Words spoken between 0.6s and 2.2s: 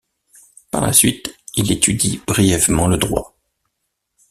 Par la suite, il étudie